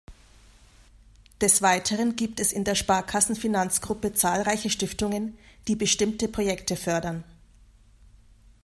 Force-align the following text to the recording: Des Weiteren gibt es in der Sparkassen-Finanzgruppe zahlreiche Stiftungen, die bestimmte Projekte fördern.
Des 1.41 1.61
Weiteren 1.61 2.15
gibt 2.15 2.39
es 2.39 2.53
in 2.53 2.63
der 2.63 2.73
Sparkassen-Finanzgruppe 2.73 4.13
zahlreiche 4.13 4.71
Stiftungen, 4.71 5.37
die 5.67 5.75
bestimmte 5.75 6.27
Projekte 6.27 6.75
fördern. 6.75 7.23